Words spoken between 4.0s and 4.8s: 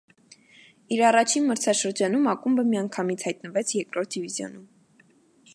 դիվիզիոնում։